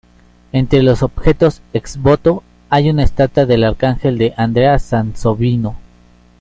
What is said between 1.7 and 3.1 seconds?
"ex voto" hay una